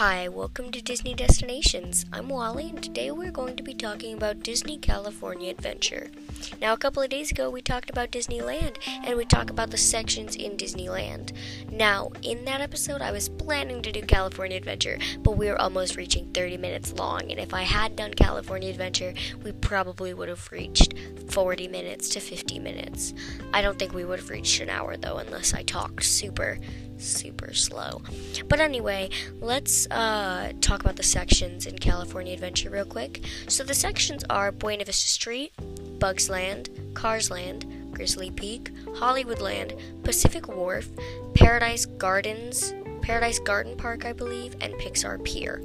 [0.00, 2.06] Hi, welcome to Disney Destinations.
[2.10, 6.10] I'm Wally, and today we're going to be talking about Disney California Adventure.
[6.60, 9.76] Now, a couple of days ago, we talked about Disneyland, and we talked about the
[9.76, 11.32] sections in Disneyland.
[11.70, 15.96] Now, in that episode, I was planning to do California Adventure, but we were almost
[15.96, 20.50] reaching 30 minutes long, and if I had done California Adventure, we probably would have
[20.52, 20.94] reached
[21.28, 23.14] 40 minutes to 50 minutes.
[23.52, 26.58] I don't think we would have reached an hour, though, unless I talked super
[27.00, 28.02] super slow.
[28.48, 33.24] But anyway, let's uh, talk about the sections in California Adventure real quick.
[33.48, 35.52] So the sections are Buena Vista Street,
[36.00, 40.88] Bugs Land, Cars Land, Grizzly Peak, Hollywoodland, Pacific Wharf,
[41.34, 45.62] Paradise Gardens, Paradise Garden Park, I believe, and Pixar Pier.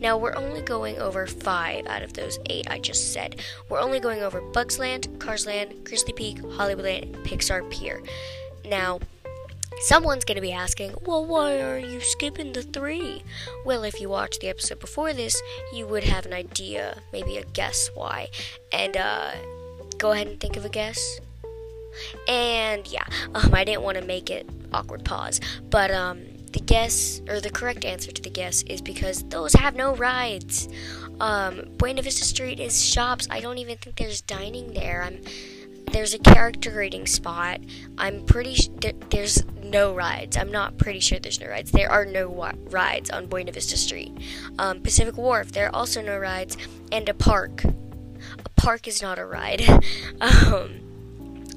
[0.00, 3.40] Now, we're only going over five out of those eight I just said.
[3.68, 8.02] We're only going over Bugs Land, Cars Land, Grizzly Peak, Hollywoodland, and Pixar Pier.
[8.64, 9.00] Now,
[9.80, 13.22] Someone's going to be asking, well, why are you skipping the three?
[13.66, 15.40] Well, if you watched the episode before this,
[15.72, 18.28] you would have an idea, maybe a guess why.
[18.72, 19.32] And uh,
[19.98, 21.20] go ahead and think of a guess.
[22.28, 27.20] And yeah, um, I didn't want to make it awkward pause, but um, the guess
[27.28, 30.68] or the correct answer to the guess is because those have no rides.
[31.20, 33.28] Um, Buena Vista Street is shops.
[33.30, 35.02] I don't even think there's dining there.
[35.02, 35.20] I'm
[35.92, 37.60] there's a character rating spot.
[37.98, 40.36] I'm pretty sh- there, there's no rides.
[40.36, 41.70] I'm not pretty sure there's no rides.
[41.70, 44.12] There are no wa- rides on Buena Vista Street.
[44.58, 46.56] Um, Pacific Wharf, there are also no rides,
[46.90, 47.62] and a park.
[48.64, 49.62] Park is not a ride.
[50.22, 50.80] um,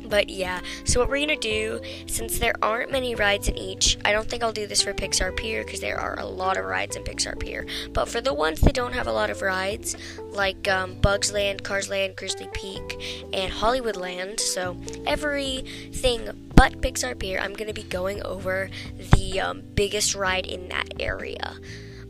[0.10, 4.12] but yeah, so what we're gonna do, since there aren't many rides in each, I
[4.12, 6.98] don't think I'll do this for Pixar Pier because there are a lot of rides
[6.98, 7.66] in Pixar Pier.
[7.94, 9.96] But for the ones that don't have a lot of rides,
[10.32, 17.18] like um, Bugs Land, Cars Land, Grizzly Peak, and Hollywood Land, so everything but Pixar
[17.18, 18.70] Pier, I'm gonna be going over
[19.16, 21.56] the um, biggest ride in that area,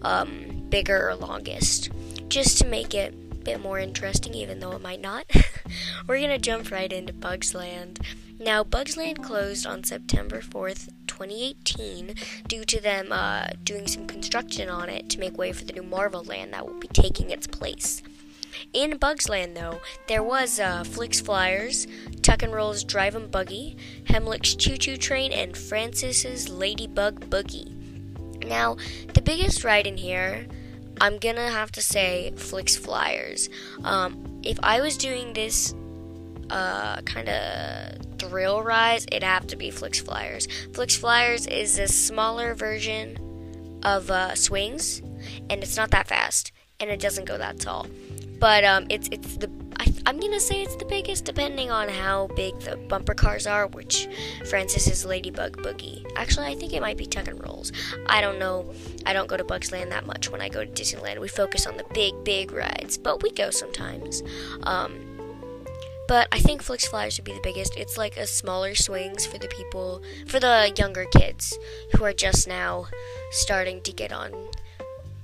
[0.02, 1.92] um, bigger or longest,
[2.30, 3.14] just to make it
[3.48, 5.26] bit more interesting, even though it might not.
[6.08, 7.98] We're gonna jump right into Bugs Land.
[8.38, 12.14] Now, Bugs Land closed on September 4th, 2018,
[12.50, 15.84] due to them uh, doing some construction on it to make way for the new
[15.84, 18.04] Marvel Land that will be taking its place.
[18.74, 21.88] In Bugs Land, though, there was uh, Flik's Flyers,
[22.24, 23.78] Tuck and Roll's Drive 'em Buggy,
[24.10, 27.74] Heimlich's Chew Chew Train, and Francis's Ladybug Boogie.
[28.46, 28.76] Now,
[29.14, 30.48] the biggest ride in here
[31.00, 33.50] I'm gonna have to say Flik's Flyers.
[33.84, 35.74] Um, if I was doing this
[36.50, 40.48] uh, kind of thrill rise, it'd have to be Flik's Flyers.
[40.74, 43.18] Flik's Flyers is a smaller version
[43.84, 45.02] of uh, swings,
[45.50, 47.88] and it's not that fast, and it doesn't go that tall.
[48.40, 49.50] But um, it's it's the
[50.08, 53.68] I, am gonna say it's the biggest, depending on how big the bumper cars are.
[53.68, 54.08] Which
[54.46, 56.10] Francis's Ladybug Boogie.
[56.16, 57.74] Actually, I think it might be Tuck and Rolls.
[58.06, 58.74] I don't know.
[59.06, 60.32] I don't go to Bugs Land that much.
[60.32, 63.50] When I go to Disneyland, we focus on the big, big rides, but we go
[63.50, 64.24] sometimes.
[64.64, 65.18] Um,
[66.08, 67.76] but I think Flik's Flyers would be the biggest.
[67.76, 71.58] It's like a smaller swings for the people, for the younger kids
[71.98, 72.88] who are just now
[73.32, 74.32] starting to get on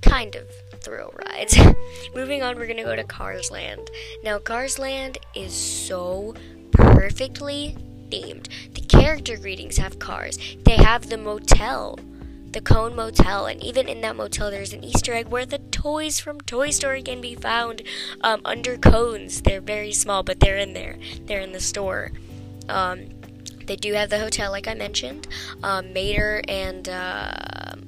[0.02, 0.48] kind of
[0.84, 1.58] thrill rides.
[2.16, 3.90] Moving on, we're gonna go to Cars Land.
[4.24, 6.36] Now, Cars Land is so
[6.72, 7.78] perfectly
[8.10, 8.48] themed.
[8.74, 10.38] The character greetings have cars.
[10.66, 12.00] They have the motel,
[12.52, 16.20] the Cone Motel, and even in that motel, there's an Easter egg where the toys
[16.20, 17.82] from Toy Story can be found
[18.22, 19.42] um, under cones.
[19.42, 20.98] They're very small, but they're in there.
[21.26, 22.12] They're in the store.
[22.70, 23.10] Um,
[23.66, 25.28] they do have the hotel, like I mentioned.
[25.64, 27.36] Um, Mater and uh,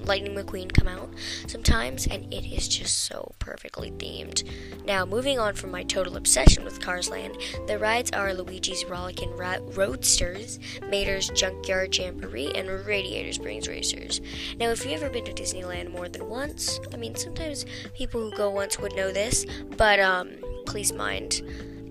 [0.07, 1.09] Lightning McQueen come out
[1.47, 4.43] sometimes, and it is just so perfectly themed.
[4.85, 9.35] Now, moving on from my total obsession with Cars Land, the rides are Luigi's Rollickin'
[9.37, 14.21] Ra- Roadsters, Mater's Junkyard Jamboree, and Radiator Springs Racers.
[14.59, 18.35] Now, if you've ever been to Disneyland more than once, I mean, sometimes people who
[18.35, 19.45] go once would know this,
[19.77, 20.31] but um,
[20.65, 21.41] please mind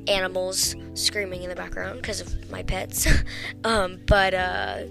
[0.06, 3.06] animals screaming in the background because of my pets.
[3.64, 4.82] um, but uh,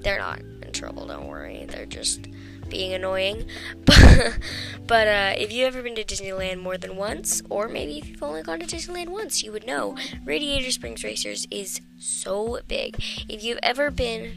[0.00, 0.40] they're not
[0.84, 1.64] trouble, don't worry.
[1.66, 2.28] They're just
[2.68, 3.46] being annoying.
[3.86, 8.22] but uh, if you've ever been to Disneyland more than once, or maybe if you've
[8.22, 9.96] only gone to Disneyland once, you would know
[10.26, 13.02] Radiator Springs Racers is so big.
[13.30, 14.34] If you've ever been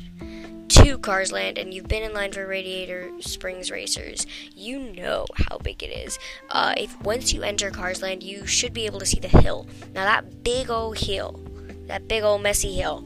[0.69, 5.57] to Cars Land and you've been in line for Radiator Springs Racers, you know how
[5.57, 6.17] big it is.
[6.49, 9.67] Uh, if once you enter Cars Land, you should be able to see the hill.
[9.93, 11.41] Now that big old hill,
[11.87, 13.05] that big old messy hill,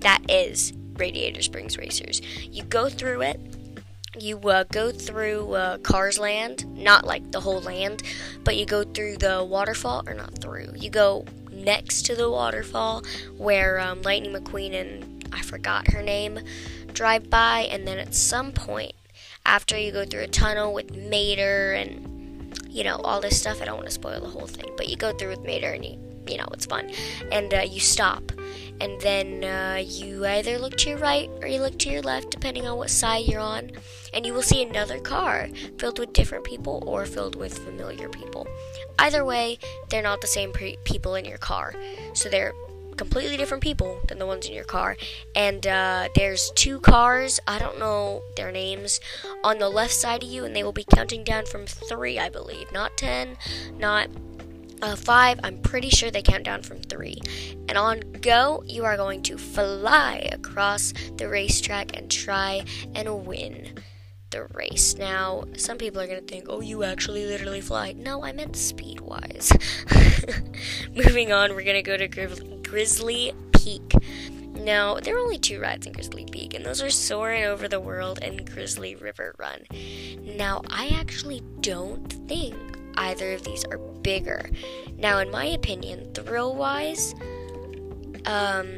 [0.00, 2.22] that is Radiator Springs Racers.
[2.48, 3.40] You go through it.
[4.16, 8.04] You uh, go through uh, Cars Land, not like the whole land,
[8.44, 10.68] but you go through the waterfall, or not through.
[10.76, 13.02] You go next to the waterfall
[13.36, 16.38] where um, Lightning McQueen and I forgot her name
[16.92, 18.92] drive by, and then at some point,
[19.44, 23.60] after you go through a tunnel with Mater and you know all this stuff.
[23.60, 25.84] I don't want to spoil the whole thing, but you go through with Mater and
[25.84, 26.90] you you know it's fun,
[27.30, 28.32] and uh, you stop,
[28.80, 32.30] and then uh, you either look to your right or you look to your left,
[32.30, 33.72] depending on what side you're on,
[34.12, 35.48] and you will see another car
[35.78, 38.46] filled with different people or filled with familiar people.
[38.98, 39.58] Either way,
[39.88, 41.74] they're not the same pre- people in your car,
[42.14, 42.52] so they're
[42.96, 44.96] completely different people than the ones in your car.
[45.34, 49.00] And uh, there's two cars, I don't know their names,
[49.42, 52.28] on the left side of you, and they will be counting down from three, I
[52.28, 52.70] believe.
[52.70, 53.38] Not ten,
[53.78, 54.08] not
[54.82, 55.40] uh, five.
[55.42, 57.18] I'm pretty sure they count down from three.
[57.68, 62.64] And on go, you are going to fly across the racetrack and try
[62.94, 63.78] and win
[64.30, 64.96] the race.
[64.96, 67.92] Now, some people are going to think, oh, you actually literally fly.
[67.92, 69.52] No, I meant speed wise.
[70.94, 72.08] Moving on, we're going to go to
[72.62, 73.92] Grizzly Peak.
[74.54, 77.80] Now, there are only two rides in Grizzly Peak, and those are Soarin' Over the
[77.80, 79.64] World and Grizzly River Run.
[80.20, 84.50] Now, I actually don't think either of these are bigger.
[84.96, 87.14] Now, in my opinion, thrill wise,
[88.26, 88.70] um,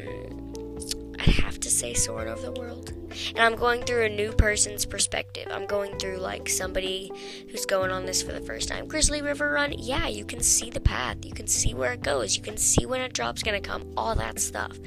[1.18, 2.94] I'd have to say Soarin' Over the World
[3.28, 5.46] and I'm going through a new person's perspective.
[5.50, 7.12] I'm going through like somebody
[7.50, 8.86] who's going on this for the first time.
[8.86, 12.36] Grizzly River Run, yeah, you can see the path, you can see where it goes,
[12.36, 14.78] you can see when a drop's gonna come, all that stuff.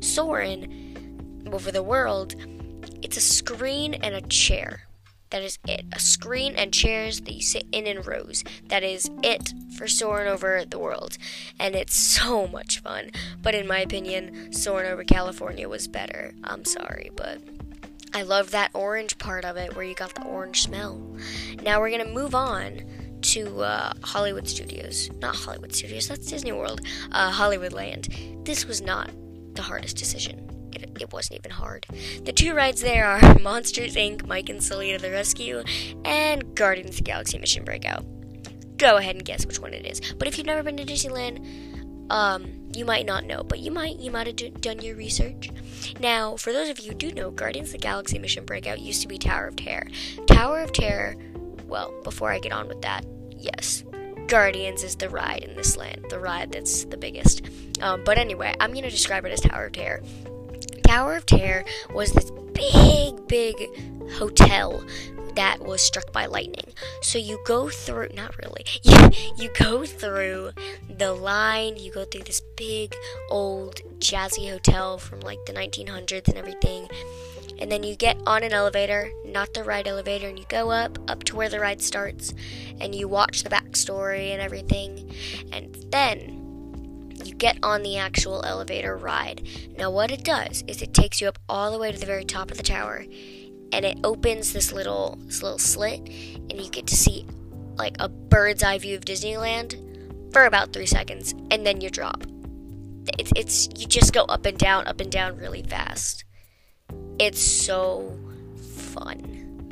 [0.00, 2.34] Soarin' over the world,
[3.02, 4.88] it's a screen and a chair.
[5.30, 5.84] That is it.
[5.92, 8.44] A screen and chairs that you sit in in rows.
[8.68, 11.18] That is it for soaring over the world.
[11.58, 13.10] And it's so much fun.
[13.42, 16.34] But in my opinion, soaring over California was better.
[16.44, 17.40] I'm sorry, but
[18.14, 21.16] I love that orange part of it where you got the orange smell.
[21.62, 22.82] Now we're gonna move on
[23.22, 25.10] to uh, Hollywood Studios.
[25.20, 26.80] Not Hollywood Studios, that's Disney World.
[27.10, 28.44] Uh, Hollywoodland.
[28.44, 29.10] This was not
[29.54, 30.45] the hardest decision.
[30.82, 31.86] It, it, wasn't even hard.
[32.24, 35.62] The two rides there are Monsters Inc., Mike and Sully to the Rescue,
[36.04, 38.04] and Guardians of the Galaxy Mission Breakout.
[38.76, 40.00] Go ahead and guess which one it is.
[40.18, 41.44] But if you've never been to Disneyland,
[42.10, 45.50] um, you might not know, but you might you might have d- done your research.
[45.98, 49.02] Now, for those of you who do know, Guardians of the Galaxy Mission Breakout used
[49.02, 49.88] to be Tower of Terror.
[50.26, 51.16] Tower of Terror,
[51.66, 53.82] well, before I get on with that, yes,
[54.28, 57.42] Guardians is the ride in this land, the ride that's the biggest.
[57.80, 60.02] Um, but anyway, I'm going to describe it as Tower of Terror.
[60.96, 61.62] Tower of Terror
[61.92, 63.54] was this big, big
[64.12, 64.82] hotel
[65.34, 66.72] that was struck by lightning.
[67.02, 70.52] So you go through, not really, you, you go through
[70.88, 72.96] the line, you go through this big
[73.28, 76.88] old jazzy hotel from like the 1900s and everything.
[77.58, 80.98] And then you get on an elevator, not the ride elevator, and you go up,
[81.10, 82.32] up to where the ride starts,
[82.80, 85.14] and you watch the backstory and everything.
[85.52, 86.45] And then
[87.26, 89.46] you get on the actual elevator ride.
[89.76, 92.24] Now, what it does is it takes you up all the way to the very
[92.24, 93.04] top of the tower,
[93.72, 97.26] and it opens this little this little slit and you get to see
[97.76, 102.22] like a bird's eye view of Disneyland for about three seconds and then you drop.
[103.18, 106.24] It's, it's you just go up and down, up and down really fast.
[107.18, 108.18] It's so
[108.56, 109.68] fun.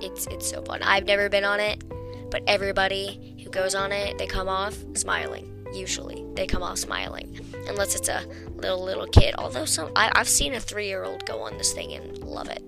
[0.00, 0.82] It's it's so fun.
[0.82, 1.82] I've never been on it,
[2.30, 5.57] but everybody who goes on it, they come off smiling.
[5.72, 7.38] Usually, they come off smiling,
[7.68, 8.24] unless it's a
[8.56, 9.34] little little kid.
[9.38, 12.48] Although some, I, I've seen a three year old go on this thing and love
[12.48, 12.62] it.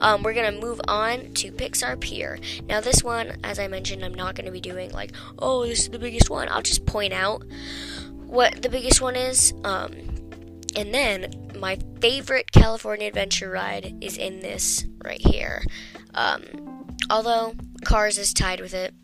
[0.00, 2.38] Um, we're gonna move on to Pixar Pier.
[2.68, 5.88] Now, this one, as I mentioned, I'm not gonna be doing like, oh, this is
[5.88, 6.48] the biggest one.
[6.48, 7.42] I'll just point out
[8.26, 9.52] what the biggest one is.
[9.64, 9.92] Um,
[10.76, 15.62] and then my favorite California Adventure ride is in this right here.
[16.14, 18.94] Um, although Cars is tied with it,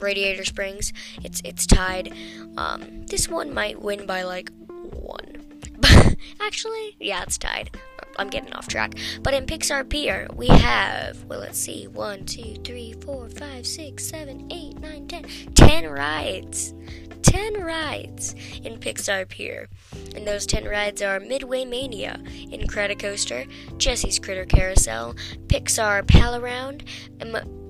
[0.00, 2.12] Radiator Springs, it's it's tied.
[2.56, 5.44] Um, this one might win by like one.
[6.40, 7.70] Actually, yeah, it's tied.
[8.16, 8.94] I'm getting off track.
[9.22, 14.06] But in Pixar Pier, we have, well, let's see, one, two, three, four, five, six,
[14.06, 15.24] seven, eight, nine, ten,
[15.54, 16.74] ten rides.
[17.22, 19.68] 10 rides in Pixar Pier.
[20.14, 25.16] And those 10 rides are Midway Mania, Incredicoaster, Jesse's Critter Carousel,
[25.48, 26.84] Pixar Pal Around,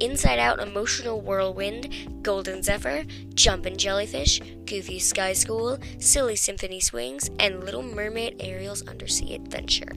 [0.00, 7.64] Inside Out Emotional Whirlwind, Golden Zephyr, Jumpin' Jellyfish, Goofy Sky School, Silly Symphony Swings, and
[7.64, 9.92] Little Mermaid Ariel's Undersea Adventure.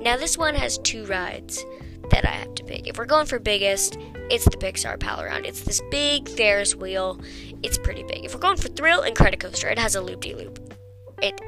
[0.00, 1.64] Now, this one has two rides
[2.10, 2.86] that I have to pick.
[2.86, 3.98] If we're going for biggest,
[4.30, 5.44] it's the Pixar Pal Around.
[5.46, 7.20] It's this big Ferris wheel.
[7.62, 8.24] It's pretty big.
[8.24, 9.70] If we're going for thrill, Incredicoaster.
[9.70, 10.74] It has a loop de loop.
[11.22, 11.40] It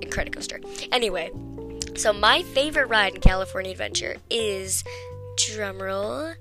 [0.00, 0.64] Incredicoaster.
[0.92, 1.30] Anyway,
[1.96, 4.84] so my favorite ride in California Adventure is
[5.36, 6.34] drumroll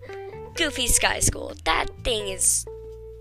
[0.58, 1.54] Goofy Sky School.
[1.66, 2.66] That thing is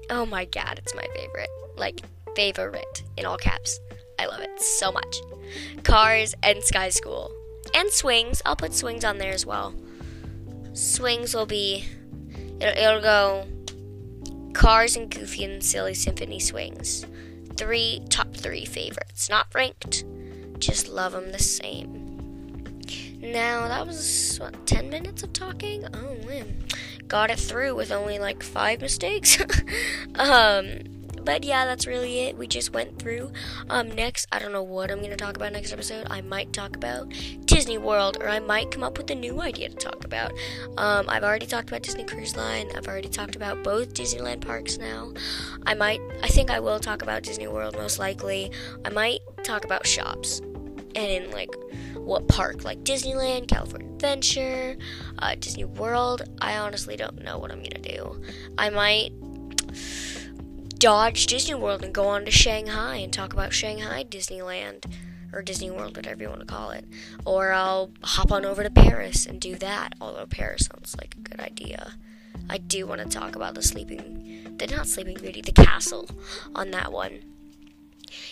[0.08, 1.50] oh my god, it's my favorite.
[1.76, 2.00] Like
[2.34, 3.78] favorite in all caps.
[4.18, 5.20] I love it so much.
[5.82, 7.30] Cars and Sky School.
[7.74, 8.40] And swings.
[8.46, 9.74] I'll put swings on there as well.
[10.72, 11.84] swings will be
[12.60, 13.46] it'll, it'll go
[14.54, 17.04] Cars and Goofy and Silly Symphony swings.
[17.56, 20.04] Three top three favorites, not ranked.
[20.58, 22.05] Just love them the same.
[23.32, 25.84] Now that was what ten minutes of talking.
[25.92, 26.64] Oh man,
[27.08, 29.38] got it through with only like five mistakes.
[30.14, 30.80] um,
[31.24, 32.38] but yeah, that's really it.
[32.38, 33.32] We just went through.
[33.68, 36.06] Um, next, I don't know what I'm gonna talk about next episode.
[36.08, 37.12] I might talk about
[37.46, 40.32] Disney World, or I might come up with a new idea to talk about.
[40.76, 42.70] Um, I've already talked about Disney Cruise Line.
[42.76, 45.12] I've already talked about both Disneyland parks now.
[45.66, 48.52] I might, I think I will talk about Disney World most likely.
[48.84, 50.40] I might talk about shops
[50.96, 51.54] and in like
[51.94, 54.76] what park, like Disneyland, California Adventure,
[55.18, 56.22] uh, Disney World.
[56.40, 58.22] I honestly don't know what I'm gonna do.
[58.58, 59.12] I might
[60.78, 64.84] dodge Disney World and go on to Shanghai and talk about Shanghai Disneyland
[65.32, 66.86] or Disney World, whatever you want to call it.
[67.24, 71.20] Or I'll hop on over to Paris and do that, although Paris sounds like a
[71.20, 71.94] good idea.
[72.48, 76.08] I do want to talk about the sleeping, the not sleeping beauty, the castle
[76.54, 77.20] on that one.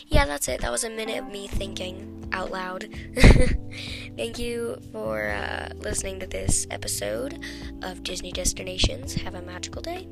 [0.06, 0.60] Yeah, that's it.
[0.60, 2.88] That was a minute of me thinking out loud.
[4.16, 7.42] Thank you for uh, listening to this episode
[7.82, 9.14] of Disney Destinations.
[9.14, 10.06] Have a magical day.